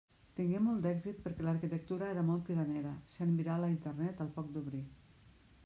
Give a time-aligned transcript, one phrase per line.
[0.37, 4.85] Tingué molt èxit perquè l'arquitectura era molt cridanera, sent viral a Internet al poc d'obrir.